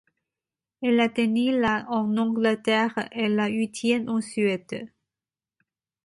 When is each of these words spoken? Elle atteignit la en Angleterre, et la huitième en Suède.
Elle 0.81 0.99
atteignit 0.99 1.51
la 1.53 1.85
en 1.91 2.17
Angleterre, 2.17 3.07
et 3.11 3.29
la 3.29 3.49
huitième 3.49 4.09
en 4.09 4.19
Suède. 4.19 4.89